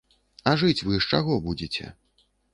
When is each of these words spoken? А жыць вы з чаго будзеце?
А 0.51 0.53
жыць 0.61 0.85
вы 0.87 0.97
з 1.03 1.11
чаго 1.13 1.39
будзеце? 1.45 1.85